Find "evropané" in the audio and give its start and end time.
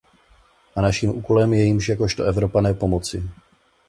2.23-2.73